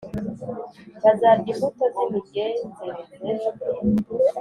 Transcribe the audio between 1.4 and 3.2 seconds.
imbuto z imigenzereze